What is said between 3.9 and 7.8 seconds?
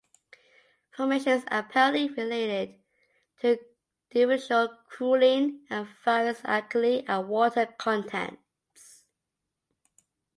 differential cooling and various alkali and water